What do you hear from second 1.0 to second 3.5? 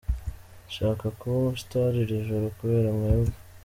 kuba umustar iri joro kubera mwebwe.